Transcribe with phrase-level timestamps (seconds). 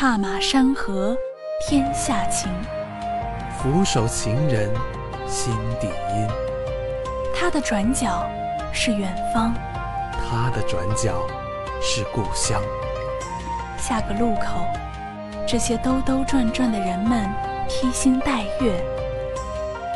[0.00, 1.14] 踏马山河
[1.60, 2.50] 天下情，
[3.58, 4.70] 俯首情人
[5.28, 6.26] 心底阴。
[7.34, 8.26] 他的转角
[8.72, 9.52] 是远方，
[10.14, 11.20] 他的转角
[11.82, 12.62] 是故乡。
[13.76, 14.64] 下个路口，
[15.46, 17.28] 这些兜兜转转的人们
[17.68, 18.82] 披星戴月，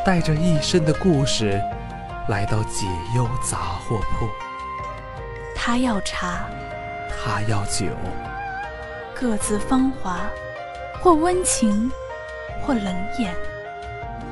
[0.04, 1.58] 带着一身的故事，
[2.28, 2.86] 来到解
[3.16, 4.28] 忧杂货铺。
[5.56, 6.40] 他要茶，
[7.08, 7.86] 他要酒，
[9.14, 10.20] 各自芳华，
[11.00, 11.90] 或温情，
[12.62, 12.86] 或冷
[13.18, 13.32] 眼。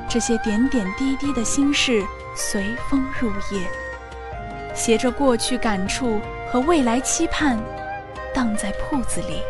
[0.09, 2.03] 这些点点滴滴的心事
[2.37, 3.67] 随风入夜，
[4.75, 7.59] 携着过去感触和未来期盼，
[8.35, 9.41] 荡在铺子里。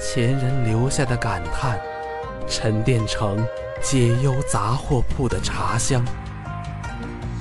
[0.00, 1.78] 前人留下的感叹，
[2.46, 3.44] 沉淀成
[3.82, 6.04] 解忧杂货铺的茶香。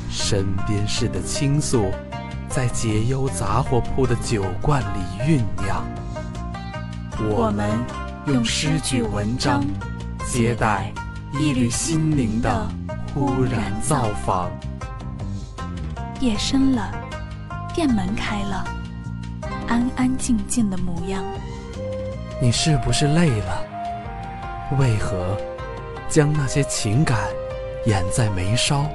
[0.09, 1.91] 身边事的倾诉。
[2.49, 5.85] 在解忧杂货铺的酒罐里酝酿，
[7.30, 7.70] 我们
[8.26, 9.63] 用诗句文章
[10.26, 10.91] 接待
[11.34, 12.68] 一缕心灵的
[13.13, 14.49] 忽然造访。
[16.20, 16.91] 夜深了，
[17.73, 18.66] 店门开了，
[19.68, 21.23] 安安静静的模样。
[22.41, 23.63] 你是不是累了？
[24.79, 25.38] 为何
[26.10, 27.20] 将那些情感
[27.85, 28.90] 掩在眉梢？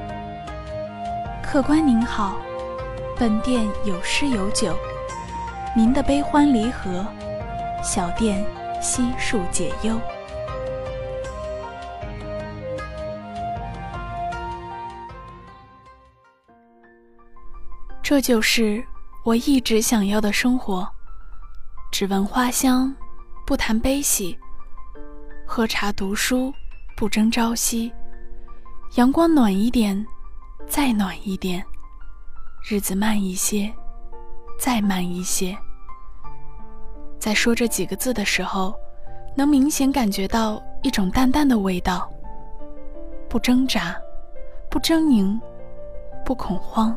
[1.40, 2.36] 客官您好。
[3.16, 4.76] 本店有诗有酒，
[5.76, 7.06] 您的悲欢离合，
[7.80, 8.44] 小店
[8.82, 9.96] 悉数解忧。
[18.02, 18.84] 这就是
[19.24, 20.86] 我一直想要的生活，
[21.92, 22.92] 只闻花香，
[23.46, 24.36] 不谈悲喜；
[25.46, 26.52] 喝茶读书，
[26.96, 27.92] 不争朝夕。
[28.96, 30.04] 阳光暖一点，
[30.66, 31.64] 再暖一点。
[32.66, 33.70] 日子慢一些，
[34.58, 35.54] 再慢一些。
[37.18, 38.74] 在说这几个字的时候，
[39.36, 42.10] 能明显感觉到一种淡淡的味道。
[43.28, 43.94] 不挣扎，
[44.70, 45.38] 不狰狞，
[46.24, 46.96] 不恐慌。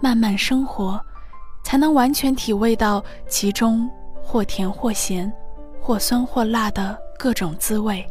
[0.00, 0.98] 慢慢生活，
[1.62, 3.86] 才能完全体味到其中
[4.22, 5.30] 或甜或咸，
[5.78, 8.02] 或酸或辣的各种滋味。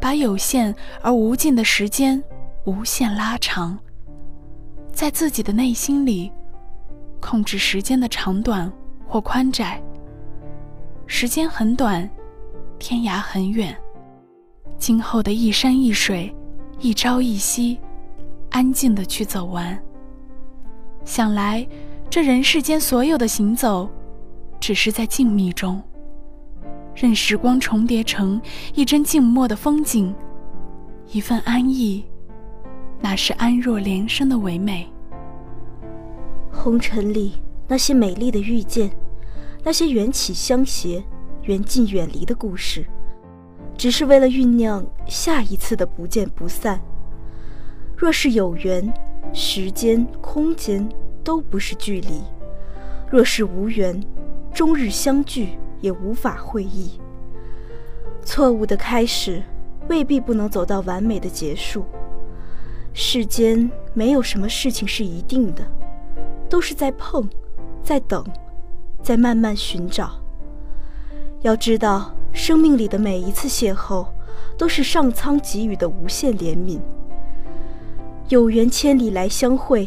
[0.00, 2.20] 把有限而无尽的时间
[2.64, 3.78] 无限拉长。
[4.96, 6.32] 在自己的内心里，
[7.20, 8.72] 控制时间的长短
[9.06, 9.78] 或宽窄。
[11.06, 12.08] 时间很短，
[12.78, 13.76] 天涯很远。
[14.78, 16.34] 今后的一山一水，
[16.80, 17.78] 一朝一夕，
[18.48, 19.78] 安静的去走完。
[21.04, 21.68] 想来，
[22.08, 23.90] 这人世间所有的行走，
[24.58, 25.82] 只是在静谧中，
[26.94, 28.40] 任时光重叠成
[28.74, 30.14] 一帧静默的风景，
[31.10, 32.02] 一份安逸。
[33.00, 34.86] 那是安若莲生的唯美。
[36.50, 37.34] 红尘里
[37.68, 38.90] 那些美丽的遇见，
[39.62, 41.02] 那些缘起相携、
[41.42, 42.84] 缘尽远离的故事，
[43.76, 46.80] 只是为了酝酿下一次的不见不散。
[47.96, 48.92] 若是有缘，
[49.32, 50.88] 时间、空间
[51.22, 52.22] 都不是距离；
[53.10, 54.02] 若是无缘，
[54.52, 57.00] 终日相聚也无法会意。
[58.22, 59.42] 错误的开始，
[59.88, 61.84] 未必不能走到完美的结束。
[62.98, 65.62] 世间没有什么事情是一定的，
[66.48, 67.28] 都是在碰，
[67.82, 68.24] 在等，
[69.02, 70.12] 在慢慢寻找。
[71.42, 74.06] 要知道，生命里的每一次邂逅，
[74.56, 76.80] 都是上苍给予的无限怜悯。
[78.30, 79.86] 有缘千里来相会，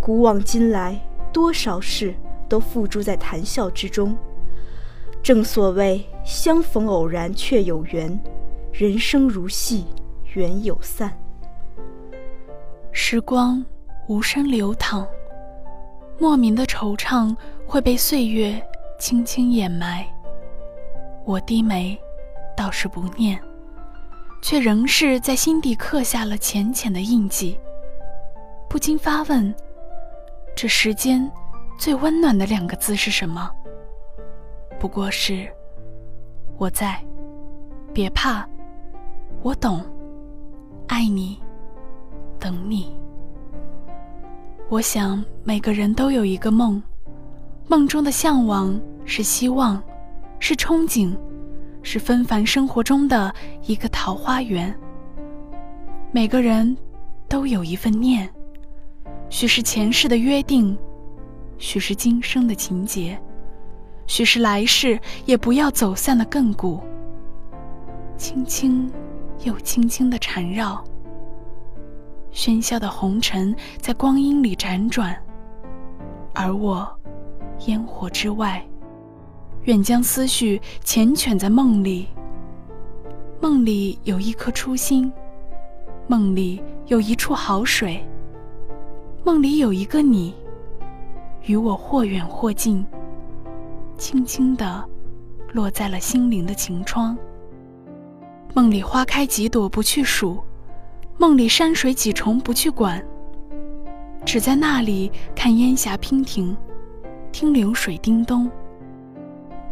[0.00, 2.14] 古往今来，多少事
[2.48, 4.16] 都付诸在谈笑之中。
[5.20, 8.16] 正所谓，相逢偶然却有缘，
[8.70, 9.86] 人生如戏，
[10.34, 11.18] 缘有散。
[12.98, 13.62] 时光
[14.08, 15.06] 无声流淌，
[16.18, 17.36] 莫名的惆怅
[17.66, 18.58] 会被岁月
[18.98, 20.02] 轻轻掩埋。
[21.26, 21.96] 我低眉，
[22.56, 23.38] 倒是不念，
[24.42, 27.60] 却仍是在心底刻下了浅浅的印记。
[28.66, 29.54] 不禁发问：
[30.56, 31.30] 这世间
[31.78, 33.50] 最温暖的两个字是什么？
[34.80, 35.46] 不过是
[36.56, 36.98] 我在，
[37.92, 38.48] 别怕，
[39.42, 39.84] 我懂，
[40.88, 41.38] 爱你。
[42.38, 42.94] 等你。
[44.68, 46.82] 我想每个人都有一个梦，
[47.68, 49.80] 梦中的向往是希望，
[50.40, 51.16] 是憧憬，
[51.82, 53.32] 是纷繁生活中的
[53.66, 54.76] 一个桃花源。
[56.10, 56.76] 每个人
[57.28, 58.28] 都有一份念，
[59.28, 60.76] 许是前世的约定，
[61.58, 63.16] 许是今生的情节，
[64.06, 66.80] 许是来世也不要走散的亘古。
[68.16, 68.90] 轻轻
[69.44, 70.82] 又轻轻的缠绕。
[72.36, 75.16] 喧嚣的红尘在光阴里辗转，
[76.34, 76.86] 而我，
[77.66, 78.62] 烟火之外，
[79.62, 82.08] 愿将思绪缱绻在梦里。
[83.40, 85.10] 梦里有一颗初心，
[86.06, 88.06] 梦里有一处好水，
[89.24, 90.34] 梦里有一个你，
[91.46, 92.84] 与我或远或近，
[93.96, 94.86] 轻轻地
[95.54, 97.16] 落在了心灵的晴窗。
[98.52, 100.38] 梦里花开几朵不去数，
[101.18, 103.02] 梦里山水几重不去管，
[104.24, 106.54] 只在那里看烟霞娉婷，
[107.32, 108.50] 听流水叮咚，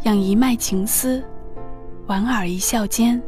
[0.03, 1.23] 养一脉情思，
[2.07, 3.21] 莞尔一笑间。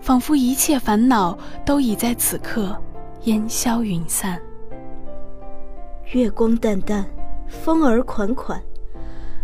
[0.00, 2.78] 仿佛一切烦恼都已在此刻
[3.22, 4.38] 烟消云散。
[6.12, 7.06] 月光淡淡，
[7.48, 8.62] 风儿款款，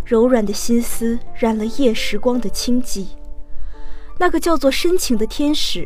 [0.05, 3.07] 柔软的心思染了夜时光的清寂。
[4.19, 5.83] 那个叫做深情的天使，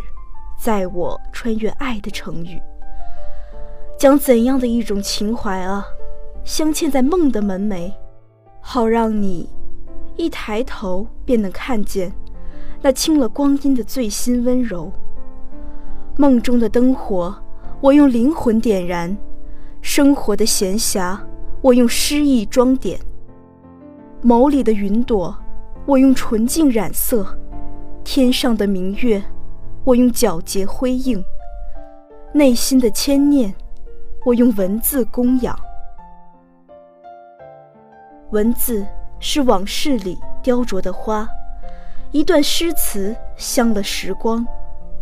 [0.59, 2.61] 载我穿越爱的成语。
[3.99, 5.87] 将怎样的一种情怀啊，
[6.45, 7.93] 镶嵌在梦的门楣，
[8.61, 9.49] 好让你
[10.17, 12.13] 一抬头便能看见。
[12.83, 14.93] 那清了光阴的最新温柔，
[16.19, 17.35] 梦中的灯火，
[17.81, 19.17] 我用灵魂点燃；
[19.81, 21.19] 生活的闲暇，
[21.63, 23.01] 我用诗意装点。
[24.23, 25.35] 眸里的云朵，
[25.87, 27.25] 我用纯净染色；
[28.03, 29.23] 天上的明月，
[29.85, 31.23] 我用皎洁辉映。
[32.33, 33.55] 内心的牵念，
[34.25, 35.57] 我用文字供养。
[38.31, 38.85] 文字
[39.21, 41.29] 是往事里雕琢的花。
[42.11, 44.47] 一段诗词香了时光，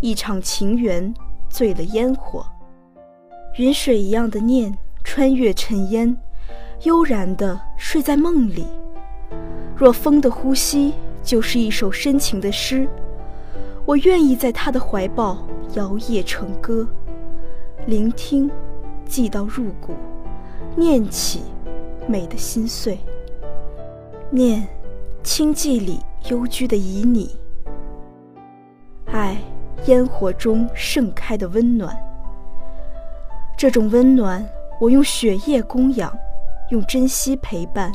[0.00, 1.14] 一场情缘
[1.49, 2.44] 醉了烟火。
[3.58, 6.17] 云水一样的念穿越尘烟，
[6.82, 8.67] 悠然地睡在梦里。
[9.76, 12.88] 若风的呼吸就是一首深情的诗，
[13.84, 15.38] 我愿意在他的怀抱
[15.75, 16.87] 摇曳成歌，
[17.87, 18.50] 聆听，
[19.05, 19.94] 记到入骨，
[20.76, 21.43] 念起，
[22.06, 22.99] 美的心碎。
[24.31, 24.67] 念，
[25.23, 26.00] 清寂里。
[26.31, 27.29] 幽居的旖旎，
[29.06, 29.37] 爱
[29.87, 31.99] 烟火中盛开的温暖。
[33.56, 34.49] 这种温暖，
[34.81, 36.17] 我用血液供养，
[36.70, 37.93] 用珍惜陪伴。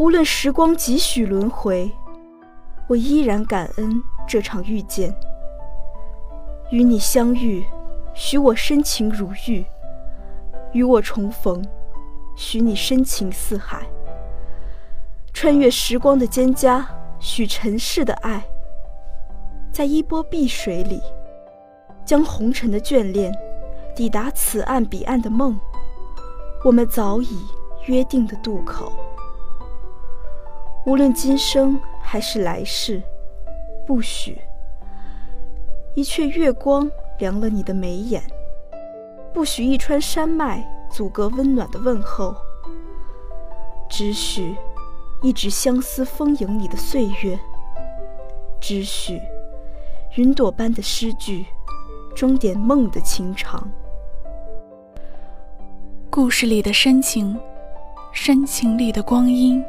[0.00, 1.88] 无论时光几许轮回，
[2.88, 4.02] 我依然感恩
[4.32, 5.14] 这场遇见。
[6.70, 7.62] 与你相遇，
[8.14, 9.62] 许我深情如玉；
[10.72, 11.62] 与我重逢，
[12.34, 13.86] 许你深情似海。
[15.34, 16.82] 穿越时光的蒹葭。
[17.20, 18.42] 许尘世的爱，
[19.70, 21.00] 在一波碧水里，
[22.06, 23.32] 将红尘的眷恋，
[23.94, 25.60] 抵达此岸彼岸的梦，
[26.64, 27.38] 我们早已
[27.84, 28.92] 约定的渡口。
[30.86, 33.00] 无论今生还是来世，
[33.86, 34.40] 不许
[35.94, 38.22] 一阙月光凉了你的眉眼，
[39.32, 42.34] 不许一川山脉阻隔温暖的问候，
[43.88, 44.56] 只许。
[45.24, 47.38] 一直相思丰盈里的岁月，
[48.60, 49.20] 只许
[50.16, 51.46] 云朵般的诗句，
[52.12, 53.70] 装点梦的情长。
[56.10, 57.38] 故事里的深情，
[58.10, 59.64] 深情里的光阴，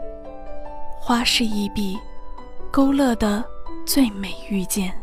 [1.00, 2.00] 花式一笔，
[2.72, 3.46] 勾勒的
[3.86, 4.94] 最美遇见。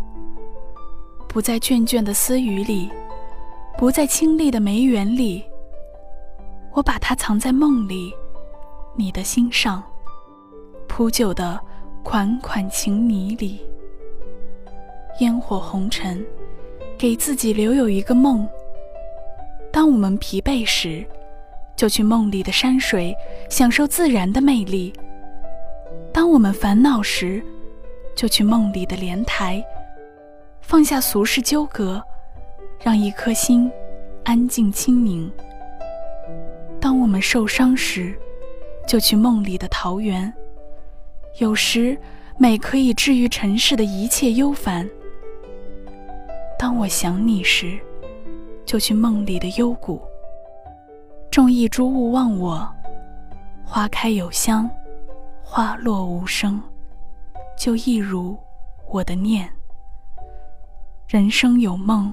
[1.29, 2.91] 不在卷卷的私语里，
[3.79, 5.45] 不在清丽的梅园里，
[6.73, 8.13] 我把它藏在梦里，
[8.97, 9.83] 你的心上。
[10.89, 11.59] 铺就的
[12.03, 13.61] 款款情泥里，
[15.21, 16.25] 烟火红尘，
[16.99, 18.47] 给自己留有一个梦。
[19.73, 21.07] 当我们疲惫时，
[21.77, 23.17] 就去梦里的山水，
[23.49, 24.93] 享受自然的魅力；
[26.13, 27.41] 当我们烦恼时，
[28.15, 29.65] 就去梦里的莲台，
[30.61, 32.03] 放下俗世纠葛，
[32.83, 33.71] 让一颗心
[34.25, 35.31] 安静清明；
[36.81, 38.15] 当我们受伤时，
[38.87, 40.33] 就去梦里的桃源。
[41.39, 41.97] 有时，
[42.37, 44.89] 美可以治愈尘世的一切忧烦。
[46.59, 47.79] 当我想你时，
[48.67, 50.01] 就去梦里的幽谷，
[51.31, 52.69] 种一株勿忘我。
[53.65, 54.69] 花开有香，
[55.43, 56.61] 花落无声，
[57.61, 58.35] 就一如
[58.89, 59.47] 我的念。
[61.07, 62.11] 人生有梦，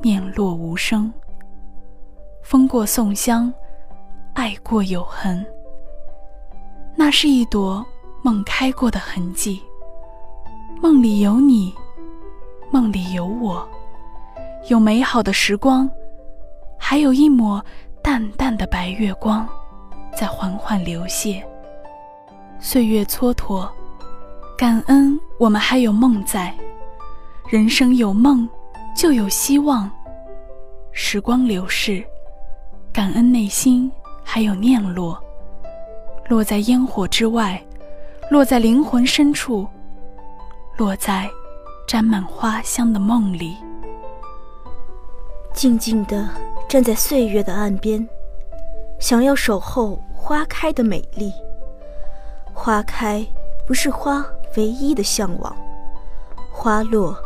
[0.00, 1.12] 念落无声。
[2.44, 3.52] 风过送香，
[4.34, 5.44] 爱过有痕。
[6.94, 7.84] 那是一朵。
[8.24, 9.60] 梦开过的痕迹，
[10.80, 11.74] 梦里有你，
[12.70, 13.68] 梦里有我，
[14.68, 15.90] 有美好的时光，
[16.78, 17.60] 还有一抹
[18.00, 19.44] 淡淡的白月光，
[20.16, 21.42] 在缓缓流泻。
[22.60, 23.68] 岁月蹉跎，
[24.62, 26.54] 感恩我们还有梦在。
[27.48, 28.48] 人生有梦，
[28.96, 29.90] 就有希望。
[30.92, 32.00] 时光流逝，
[32.92, 33.90] 感恩内心
[34.22, 35.20] 还有念落，
[36.28, 37.60] 落在烟火之外。
[38.30, 39.66] 落在灵魂深处，
[40.76, 41.28] 落在
[41.84, 43.56] 沾满花香的梦里。
[45.52, 46.28] 静静地
[46.68, 48.08] 站在岁月的岸边，
[49.00, 51.32] 想要守候花开的美丽。
[52.54, 53.26] 花开
[53.66, 54.24] 不是花
[54.56, 55.56] 唯一的向往，
[56.50, 57.16] 花落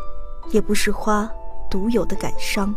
[0.51, 1.31] 也不是花
[1.71, 2.75] 独有的感伤。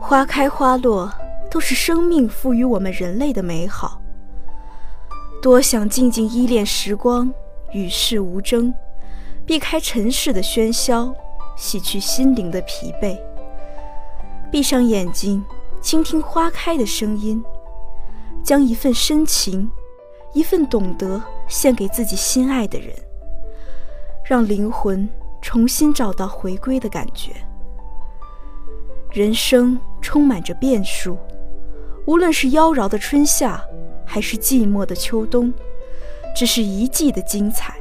[0.00, 1.12] 花开花落
[1.50, 4.00] 都是生命赋予我们人类的美好。
[5.42, 7.32] 多想静静依恋时光，
[7.72, 8.74] 与世无争，
[9.46, 11.14] 避开尘世的喧嚣，
[11.56, 13.18] 洗去心灵的疲惫。
[14.50, 15.44] 闭上眼睛，
[15.80, 17.42] 倾听花开的声音，
[18.42, 19.70] 将一份深情，
[20.32, 22.94] 一份懂得献给自己心爱的人，
[24.24, 25.08] 让灵魂
[25.42, 27.32] 重新找到回归的感觉。
[29.10, 31.18] 人生充满着变数，
[32.06, 33.62] 无论是妖娆的春夏。
[34.12, 35.54] 还是寂寞的秋冬，
[36.34, 37.76] 只是一季的精彩。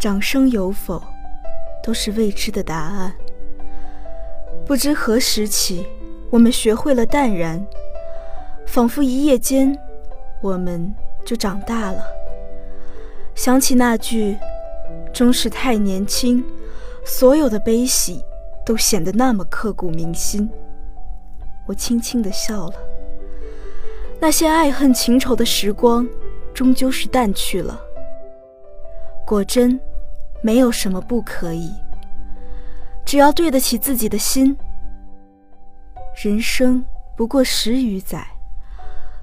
[0.00, 1.02] 掌声有否，
[1.84, 3.14] 都是未知的答案。
[4.64, 5.86] 不知何时起，
[6.30, 7.66] 我们学会了淡然，
[8.66, 9.78] 仿佛一夜间，
[10.40, 12.04] 我们就长大了。
[13.34, 14.36] 想起那句
[15.12, 16.44] “终是太年轻”，
[17.04, 18.24] 所有的悲喜
[18.64, 20.48] 都显得那么刻骨铭心。
[21.66, 22.74] 我轻轻地笑了。
[24.18, 26.08] 那些爱恨情仇的时光，
[26.54, 27.78] 终究是淡去了。
[29.26, 29.78] 果真，
[30.40, 31.70] 没有什么不可以，
[33.04, 34.56] 只要对得起自己的心。
[36.14, 36.82] 人生
[37.16, 38.26] 不过十余载，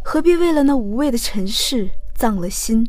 [0.04, 2.88] 何必为了那无谓的尘世葬了心，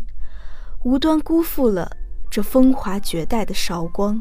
[0.82, 1.90] 无端辜负了
[2.30, 4.20] 这风华绝代的韶光？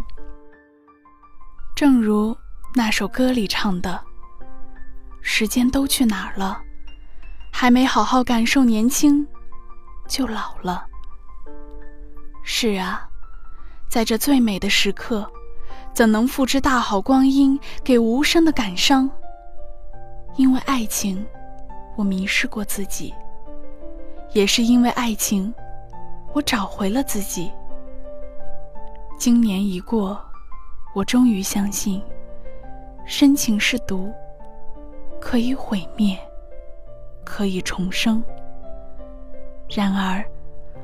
[1.75, 2.37] 正如
[2.75, 3.99] 那首歌里唱的
[5.21, 6.61] ：“时间都去哪儿了？”
[7.51, 9.27] 还没好好感受年轻，
[10.07, 10.85] 就老了。
[12.43, 13.07] 是啊，
[13.89, 15.29] 在这最美的时刻，
[15.93, 19.09] 怎能复制大好光阴给无声的感伤？
[20.35, 21.25] 因为爱情，
[21.95, 23.13] 我迷失过自己；
[24.33, 25.53] 也是因为爱情，
[26.33, 27.51] 我找回了自己。
[29.17, 30.19] 今年一过，
[30.93, 32.01] 我终于相信，
[33.05, 34.11] 深情是毒，
[35.19, 36.17] 可以毁灭。
[37.25, 38.21] 可以重生。
[39.69, 40.23] 然而，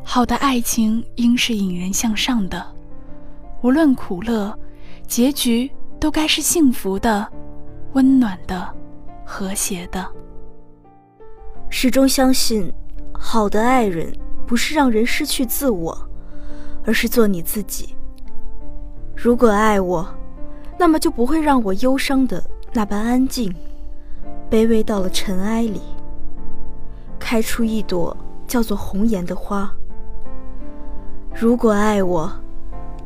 [0.06, 2.66] 好的爱情应是引人向上的，
[3.62, 4.58] 无论苦乐，
[5.06, 7.30] 结局都该是幸福的、
[7.92, 8.74] 温暖的、
[9.26, 10.10] 和谐的。
[11.72, 12.72] 始终相信，
[13.14, 14.12] 好的爱人
[14.48, 15.96] 不是让人失去自我，
[16.84, 17.96] 而是做你自己。
[19.16, 20.06] 如果爱我，
[20.80, 23.54] 那么就不会让我忧伤的那般安静，
[24.50, 25.82] 卑微到了尘埃里。
[27.20, 28.16] 开出一朵
[28.48, 29.72] 叫做红颜的花。
[31.36, 32.32] 如果爱我，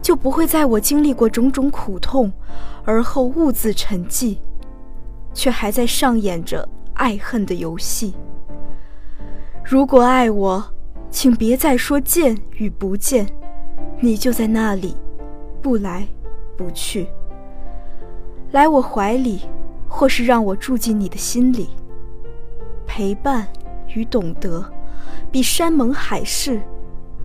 [0.02, 2.32] 就不会在我经历过种种苦痛，
[2.86, 4.38] 而后兀自沉寂，
[5.34, 8.14] 却还在上演着爱恨的游戏。
[9.74, 10.64] 如果爱我，
[11.10, 13.26] 请别再说见与不见，
[14.00, 14.96] 你就在那里，
[15.64, 16.08] 不来
[16.56, 17.08] 不去。
[18.52, 19.42] 来我怀里，
[19.90, 21.72] 或是让我住进你的心里，
[22.86, 23.48] 陪伴。
[23.96, 24.64] 与懂得，
[25.32, 26.62] 比山盟海誓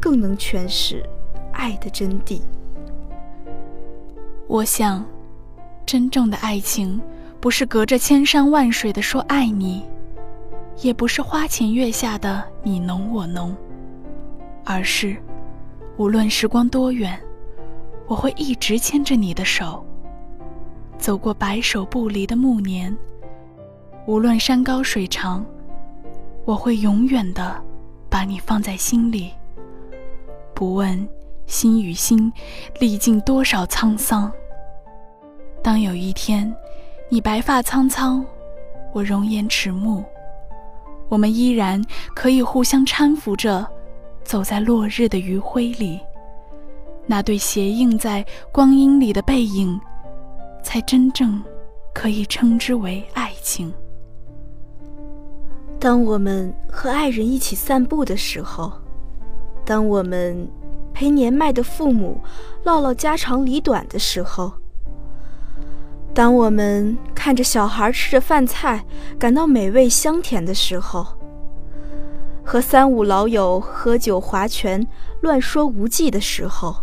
[0.01, 1.05] 更能诠释
[1.53, 2.41] 爱的真谛。
[4.47, 5.05] 我想，
[5.85, 6.99] 真正的爱情，
[7.41, 9.85] 不是隔着千山万水的说爱你，
[10.81, 13.55] 也不是花前月下的你侬我侬，
[14.65, 15.17] 而是，
[15.97, 17.19] 无论时光多远，
[18.07, 19.85] 我会一直牵着你的手，
[20.97, 22.97] 走过白首不离的暮年，
[24.07, 25.45] 无论山高水长。
[26.45, 27.63] 我会永远的
[28.09, 29.33] 把你放在心里，
[30.55, 31.07] 不问
[31.45, 32.33] 心与心
[32.81, 34.33] 历尽多少沧桑。
[35.63, 36.51] 当有一天
[37.11, 38.25] 你白发苍苍，
[38.95, 40.03] 我容颜迟暮，
[41.09, 41.83] 我们依然
[42.15, 43.67] 可以互相搀扶着，
[44.25, 46.01] 走在落日的余晖里。
[47.07, 49.81] 那对斜映在光阴里的背影，
[50.63, 51.43] 才真正
[51.95, 53.73] 可以称之为爱情。
[55.81, 58.73] 当我们和爱人一起散步的时候，
[59.65, 60.47] 当我们
[60.93, 62.21] 陪年迈的父母
[62.65, 64.53] 唠唠家长里短的时候，
[66.19, 68.85] 当我们看着小孩吃着饭菜
[69.21, 71.07] 感到美味香甜的时候，
[72.43, 74.85] 和三五老友喝酒划拳
[75.21, 76.75] 乱说无忌的时候，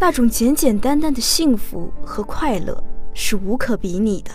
[0.00, 2.82] 那种简简单单的幸福和快乐
[3.12, 4.32] 是无可比拟的。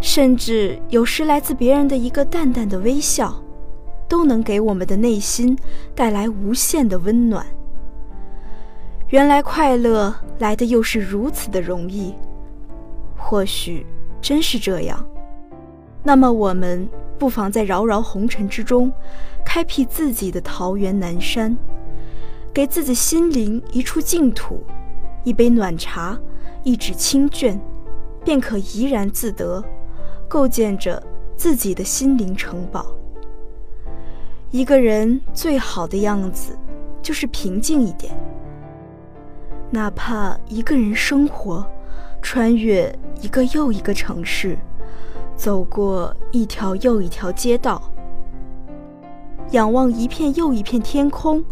[0.00, 3.40] 甚至有时来自别人的一个淡淡的微笑，
[4.08, 5.56] 都能给我们的内心
[5.94, 7.46] 带来无限的温暖。
[9.16, 12.14] 原来快乐来的又是如此的容易，
[13.16, 13.86] 或许
[14.20, 15.02] 真是这样。
[16.02, 16.86] 那么我们
[17.18, 18.92] 不妨在扰扰红尘之中，
[19.42, 21.56] 开辟自己的桃源南山，
[22.52, 24.62] 给自己心灵一处净土，
[25.24, 26.18] 一杯暖茶，
[26.62, 27.58] 一纸清卷，
[28.22, 29.64] 便可怡然自得，
[30.28, 31.02] 构建着
[31.34, 32.84] 自己的心灵城堡。
[34.50, 36.54] 一个人最好的样子，
[37.00, 38.12] 就是平静一点，
[39.70, 41.66] 哪怕一个人生活，
[42.22, 44.56] 穿越一个又一个城市。
[45.36, 47.92] 走过一条又一条街道，
[49.50, 51.44] 仰望一片又一片天空，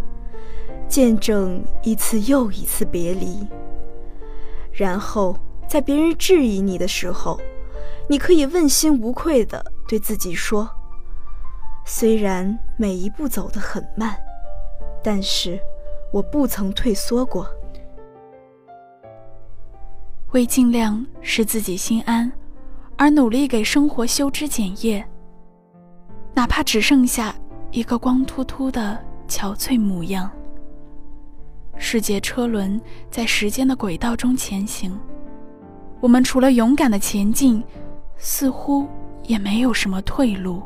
[0.89, 3.47] 见证一次又一次别离。
[4.73, 5.37] 然后，
[5.69, 7.39] 在别人质疑你的时候，
[8.09, 10.71] 你可以问心无愧地对自己说
[11.85, 14.17] ：“虽然每一步走得很慢，
[15.03, 15.61] 但是
[16.11, 17.47] 我不曾退缩过。”
[20.35, 22.31] 为尽量使自己心安。
[22.97, 25.05] 而努力给生活修枝剪叶，
[26.33, 27.35] 哪怕只剩下
[27.73, 30.31] 一个光秃秃的憔悴模样。
[31.77, 34.97] 世界车轮在时间的轨道中前行，
[36.01, 37.63] 我们除了勇敢的前进，
[38.17, 38.87] 似乎
[39.25, 40.63] 也没有什么退路。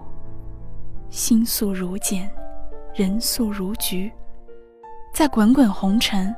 [1.09, 2.31] 心速如简，
[2.95, 4.13] 人速如菊，
[5.15, 6.35] 在滚滚红尘，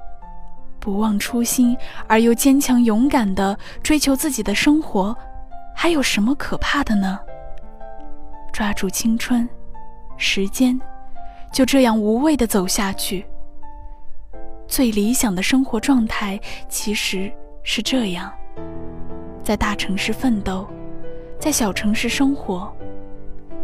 [0.80, 1.76] 不忘初心
[2.08, 5.16] 而又坚强勇敢地追求自己的生活。
[5.74, 7.18] 还有什么可怕的呢？
[8.52, 9.48] 抓住青春，
[10.16, 10.78] 时间，
[11.52, 13.24] 就这样无畏的走下去。
[14.66, 17.32] 最理想的生活状态其实
[17.62, 18.32] 是这样：
[19.42, 20.66] 在大城市奋斗，
[21.38, 22.70] 在小城市生活。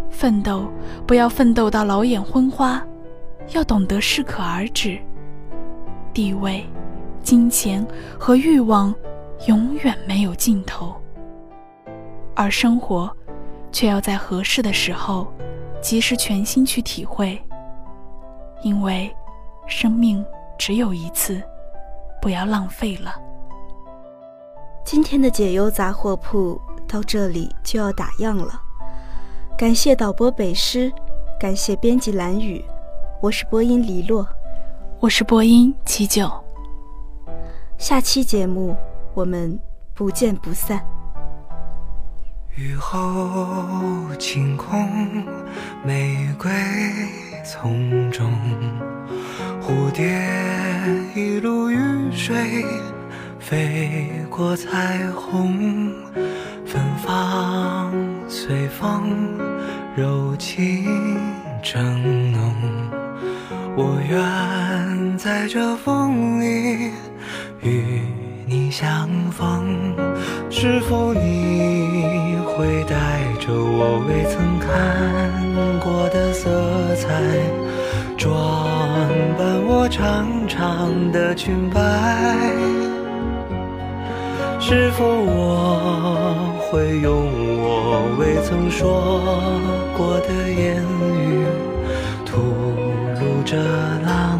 [0.08, 0.70] 奋斗，
[1.06, 2.82] 不要奋斗到老眼昏花，
[3.50, 4.98] 要懂得适可而止。
[6.14, 6.64] 地位、
[7.26, 7.84] 金钱
[8.16, 8.94] 和欲望，
[9.48, 10.94] 永远没有尽头。
[12.36, 13.10] 而生活，
[13.72, 15.26] 却要在合适的时候，
[15.82, 17.36] 及时全心去体会。
[18.62, 19.12] 因为，
[19.66, 20.24] 生命
[20.56, 21.42] 只有一次，
[22.22, 23.12] 不要浪费了。
[24.84, 28.52] 今天的解忧杂货铺到这里就要打烊了，
[29.58, 30.92] 感谢导播北师，
[31.40, 32.64] 感谢编辑蓝雨，
[33.20, 34.24] 我是播音黎洛，
[35.00, 36.45] 我是播音七九。
[37.78, 38.74] 下期节目
[39.12, 39.58] 我们
[39.94, 40.82] 不见不散。
[42.56, 44.88] 雨后晴空，
[45.84, 46.50] 玫瑰
[47.44, 48.32] 丛中，
[49.60, 50.18] 蝴蝶
[51.14, 52.64] 一路雨水
[53.38, 55.92] 飞过彩虹，
[56.64, 57.92] 芬芳
[58.26, 59.38] 随风，
[59.94, 61.20] 柔情
[61.62, 62.54] 正浓。
[63.76, 66.90] 我愿在这风里
[67.66, 68.00] 与
[68.46, 69.94] 你相逢，
[70.50, 72.36] 是否你？
[72.56, 74.66] 会带着我未曾看
[75.78, 76.48] 过的色
[76.94, 77.20] 彩，
[78.16, 78.30] 装
[79.36, 81.80] 扮我长长的裙摆。
[84.58, 87.28] 是否我会用
[87.60, 89.28] 我未曾说
[89.98, 91.44] 过的言语，
[92.24, 92.38] 吐
[93.20, 93.54] 露着
[94.02, 94.35] 浪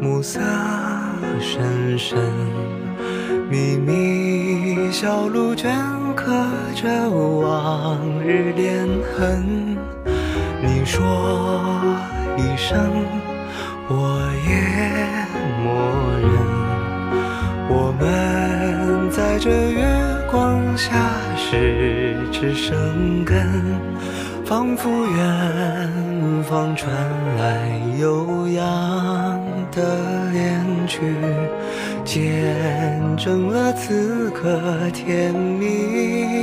[0.00, 0.40] 暮色
[1.40, 2.18] 深深，
[3.50, 5.68] 秘密小路镌
[6.14, 6.32] 刻
[6.74, 9.76] 着往日恋痕。
[10.62, 11.00] 你说
[12.38, 12.90] 一声，
[13.88, 14.50] 我也
[15.62, 15.66] 默
[16.20, 16.32] 认。
[17.68, 19.84] 我们在这月
[20.30, 20.90] 光下
[21.36, 23.46] 十指生根，
[24.44, 26.90] 仿佛远方传
[27.38, 29.54] 来悠扬。
[29.74, 31.00] 的恋曲，
[32.04, 34.60] 见证了此刻
[34.92, 36.33] 甜蜜。